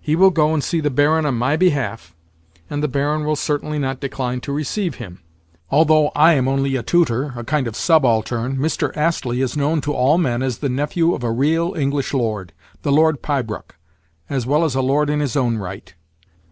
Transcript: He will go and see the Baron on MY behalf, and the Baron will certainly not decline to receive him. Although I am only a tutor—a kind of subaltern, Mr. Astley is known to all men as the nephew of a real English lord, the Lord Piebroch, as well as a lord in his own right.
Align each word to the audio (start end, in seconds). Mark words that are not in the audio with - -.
He 0.00 0.14
will 0.14 0.30
go 0.30 0.54
and 0.54 0.62
see 0.62 0.78
the 0.78 0.90
Baron 0.92 1.26
on 1.26 1.34
MY 1.34 1.56
behalf, 1.56 2.14
and 2.70 2.84
the 2.84 2.86
Baron 2.86 3.24
will 3.24 3.34
certainly 3.34 3.80
not 3.80 3.98
decline 3.98 4.40
to 4.42 4.52
receive 4.52 4.94
him. 4.94 5.18
Although 5.72 6.12
I 6.14 6.34
am 6.34 6.46
only 6.46 6.76
a 6.76 6.84
tutor—a 6.84 7.42
kind 7.42 7.66
of 7.66 7.74
subaltern, 7.74 8.58
Mr. 8.58 8.96
Astley 8.96 9.40
is 9.40 9.56
known 9.56 9.80
to 9.80 9.92
all 9.92 10.18
men 10.18 10.40
as 10.40 10.58
the 10.58 10.68
nephew 10.68 11.14
of 11.14 11.24
a 11.24 11.32
real 11.32 11.74
English 11.74 12.14
lord, 12.14 12.52
the 12.82 12.92
Lord 12.92 13.22
Piebroch, 13.22 13.74
as 14.30 14.46
well 14.46 14.62
as 14.64 14.76
a 14.76 14.82
lord 14.82 15.10
in 15.10 15.18
his 15.18 15.34
own 15.34 15.56
right. 15.56 15.92